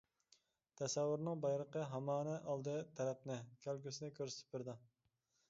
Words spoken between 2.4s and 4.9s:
ئالدى تەرەپنى، كەلگۈسىنى كۆرسىتىپ بېرىدۇ.